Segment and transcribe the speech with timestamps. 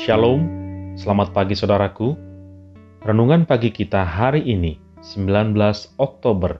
[0.00, 0.48] Shalom,
[0.96, 2.16] selamat pagi saudaraku.
[3.04, 5.52] Renungan pagi kita hari ini, 19
[6.00, 6.56] Oktober,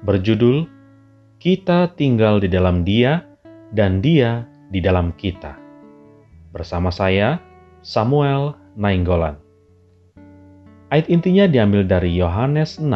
[0.00, 0.64] berjudul
[1.36, 3.20] Kita tinggal di dalam Dia
[3.76, 5.60] dan Dia di dalam kita.
[6.56, 7.36] Bersama saya,
[7.84, 9.36] Samuel Nainggolan.
[10.88, 12.88] Ayat intinya diambil dari Yohanes 6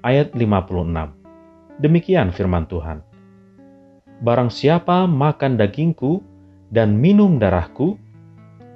[0.00, 1.76] ayat 56.
[1.76, 3.04] Demikian firman Tuhan.
[4.24, 6.24] Barang siapa makan dagingku
[6.72, 8.00] dan minum darahku,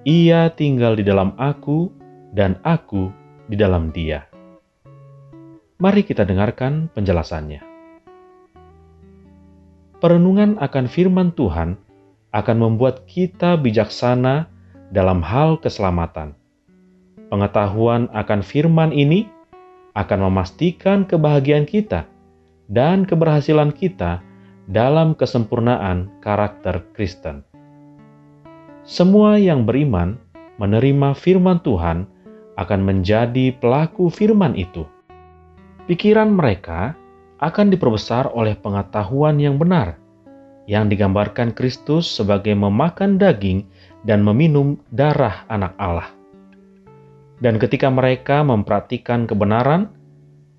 [0.05, 1.89] ia tinggal di dalam aku,
[2.37, 3.09] dan aku
[3.49, 4.29] di dalam dia.
[5.81, 7.61] Mari kita dengarkan penjelasannya.
[9.99, 11.81] Perenungan akan firman Tuhan
[12.37, 14.53] akan membuat kita bijaksana
[14.93, 16.37] dalam hal keselamatan.
[17.33, 19.25] Pengetahuan akan firman ini
[19.97, 22.05] akan memastikan kebahagiaan kita
[22.69, 24.21] dan keberhasilan kita
[24.69, 27.54] dalam kesempurnaan karakter Kristen.
[28.85, 30.21] Semua yang beriman
[30.61, 32.05] menerima firman Tuhan
[32.61, 34.85] akan menjadi pelaku firman itu.
[35.89, 36.93] Pikiran mereka
[37.41, 39.97] akan diperbesar oleh pengetahuan yang benar,
[40.69, 43.65] yang digambarkan Kristus sebagai memakan daging
[44.05, 46.13] dan meminum darah Anak Allah.
[47.41, 49.97] Dan ketika mereka memperhatikan kebenaran,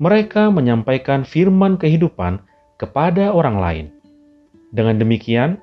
[0.02, 2.42] mereka menyampaikan firman kehidupan
[2.82, 3.86] kepada orang lain.
[4.74, 5.62] Dengan demikian,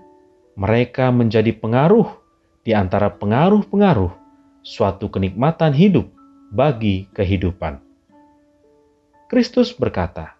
[0.54, 2.21] mereka menjadi pengaruh
[2.62, 4.14] di antara pengaruh-pengaruh
[4.62, 6.06] suatu kenikmatan hidup
[6.54, 7.82] bagi kehidupan.
[9.26, 10.38] Kristus berkata,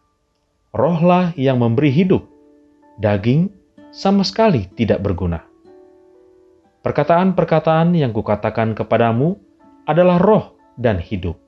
[0.70, 2.22] "Rohlah yang memberi hidup,
[3.02, 3.50] daging
[3.90, 5.42] sama sekali tidak berguna."
[6.82, 9.38] Perkataan-perkataan yang kukatakan kepadamu
[9.86, 11.38] adalah roh dan hidup.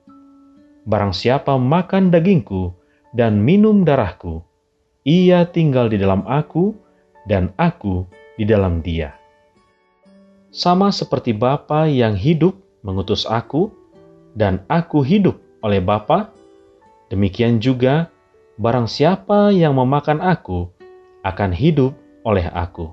[0.87, 2.71] Barang siapa makan dagingku
[3.15, 4.43] dan minum darahku,
[5.03, 6.75] ia tinggal di dalam aku
[7.27, 8.07] dan aku
[8.39, 9.24] di dalam dia
[10.55, 13.75] sama seperti Bapa yang hidup mengutus aku,
[14.39, 16.31] dan aku hidup oleh Bapa,
[17.11, 18.07] demikian juga
[18.55, 20.71] barang siapa yang memakan aku
[21.27, 21.91] akan hidup
[22.23, 22.87] oleh aku.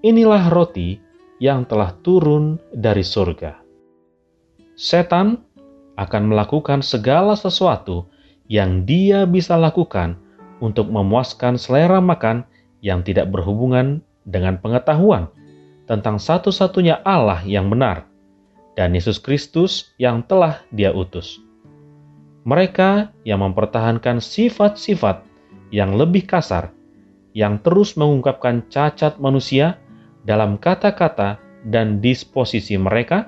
[0.00, 0.96] Inilah roti
[1.36, 3.60] yang telah turun dari surga.
[4.80, 5.44] Setan
[6.00, 8.08] akan melakukan segala sesuatu
[8.48, 10.16] yang dia bisa lakukan
[10.64, 12.48] untuk memuaskan selera makan
[12.80, 15.28] yang tidak berhubungan dengan pengetahuan
[15.86, 18.06] tentang satu-satunya Allah yang benar
[18.76, 21.40] dan Yesus Kristus yang telah Dia utus.
[22.46, 25.26] Mereka yang mempertahankan sifat-sifat
[25.74, 26.70] yang lebih kasar,
[27.34, 29.80] yang terus mengungkapkan cacat manusia
[30.22, 33.26] dalam kata-kata dan disposisi mereka,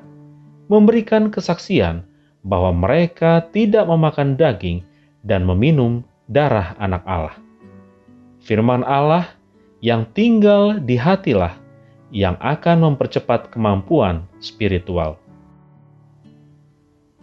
[0.70, 2.06] memberikan kesaksian
[2.46, 4.86] bahwa mereka tidak memakan daging
[5.26, 7.34] dan meminum darah anak Allah.
[8.38, 9.26] Firman Allah
[9.82, 11.58] yang tinggal di hatilah
[12.08, 15.20] yang akan mempercepat kemampuan spiritual.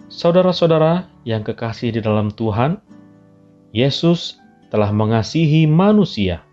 [0.06, 2.78] Saudara-saudara yang kekasih di dalam Tuhan,
[3.74, 4.38] Yesus
[4.70, 6.46] telah mengasihi manusia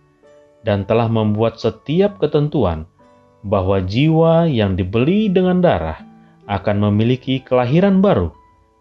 [0.65, 2.89] dan telah membuat setiap ketentuan
[3.45, 6.01] bahwa jiwa yang dibeli dengan darah
[6.49, 8.33] akan memiliki kelahiran baru,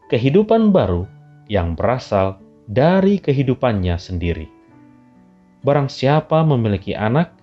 [0.07, 1.03] kehidupan baru
[1.51, 2.39] yang berasal
[2.71, 4.47] dari kehidupannya sendiri.
[5.61, 7.35] Barang siapa memiliki anak,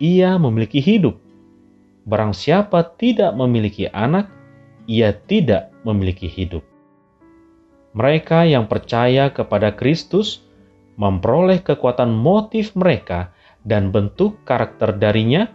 [0.00, 1.23] ia memiliki hidup
[2.04, 4.28] Barang siapa tidak memiliki anak,
[4.84, 6.60] ia tidak memiliki hidup.
[7.96, 10.44] Mereka yang percaya kepada Kristus
[11.00, 13.32] memperoleh kekuatan motif mereka
[13.64, 15.48] dan bentuk karakter darinya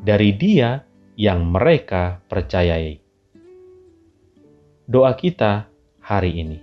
[0.00, 0.80] dari Dia
[1.20, 2.96] yang mereka percayai.
[4.88, 5.68] Doa kita
[6.00, 6.58] hari ini.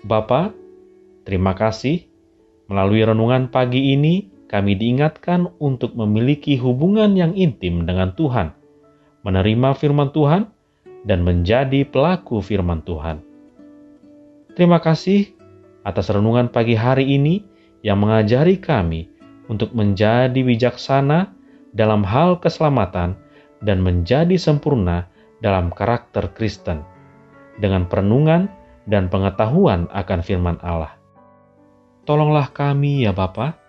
[0.00, 0.56] Bapa,
[1.28, 2.08] terima kasih
[2.72, 8.56] melalui renungan pagi ini kami diingatkan untuk memiliki hubungan yang intim dengan Tuhan,
[9.22, 10.48] menerima firman Tuhan,
[11.04, 13.20] dan menjadi pelaku firman Tuhan.
[14.56, 15.30] Terima kasih
[15.86, 17.44] atas renungan pagi hari ini
[17.84, 19.06] yang mengajari kami
[19.46, 21.30] untuk menjadi bijaksana
[21.76, 23.14] dalam hal keselamatan
[23.62, 25.06] dan menjadi sempurna
[25.38, 26.82] dalam karakter Kristen
[27.62, 28.50] dengan perenungan
[28.88, 30.96] dan pengetahuan akan firman Allah.
[32.08, 33.67] Tolonglah kami ya Bapak,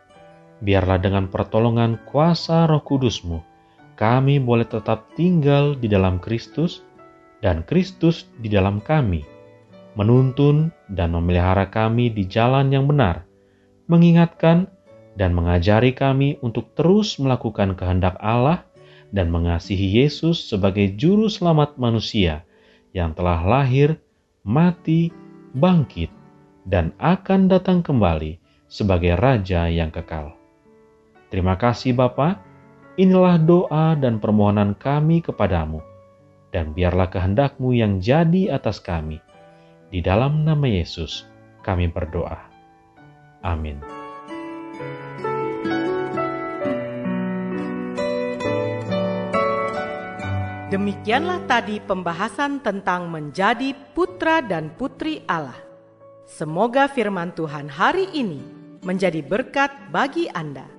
[0.60, 3.40] biarlah dengan pertolongan kuasa roh kudusmu,
[4.00, 6.84] kami boleh tetap tinggal di dalam Kristus
[7.40, 9.24] dan Kristus di dalam kami,
[9.96, 13.28] menuntun dan memelihara kami di jalan yang benar,
[13.88, 14.68] mengingatkan
[15.20, 18.64] dan mengajari kami untuk terus melakukan kehendak Allah
[19.12, 22.48] dan mengasihi Yesus sebagai juru selamat manusia
[22.96, 24.00] yang telah lahir,
[24.48, 25.12] mati,
[25.52, 26.08] bangkit,
[26.64, 28.40] dan akan datang kembali
[28.70, 30.39] sebagai Raja yang kekal.
[31.30, 32.42] Terima kasih Bapa.
[32.98, 35.80] Inilah doa dan permohonan kami kepadamu.
[36.50, 39.22] Dan biarlah kehendakmu yang jadi atas kami.
[39.94, 41.30] Di dalam nama Yesus
[41.62, 42.50] kami berdoa.
[43.46, 43.78] Amin.
[50.70, 55.58] Demikianlah tadi pembahasan tentang menjadi putra dan putri Allah.
[56.30, 58.42] Semoga firman Tuhan hari ini
[58.86, 60.79] menjadi berkat bagi Anda.